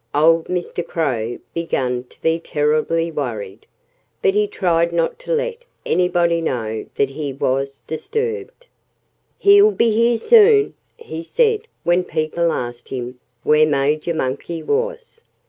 Old 0.15 0.45
Mr. 0.45 0.83
Crow 0.83 1.37
began 1.53 2.05
to 2.05 2.19
be 2.23 2.39
terribly 2.39 3.11
worried. 3.11 3.67
But 4.23 4.33
he 4.33 4.47
tried 4.47 4.91
not 4.91 5.19
to 5.19 5.31
let 5.31 5.63
anybody 5.85 6.41
know 6.41 6.87
that 6.95 7.11
he 7.11 7.33
was 7.33 7.83
disturbed. 7.85 8.65
"He'll 9.37 9.69
be 9.69 9.91
here 9.91 10.17
soon," 10.17 10.73
he 10.97 11.21
said 11.21 11.67
when 11.83 12.03
people 12.03 12.51
asked 12.51 12.89
him 12.89 13.19
where 13.43 13.67
Major 13.67 14.15
Monkey 14.15 14.63
was. 14.63 15.21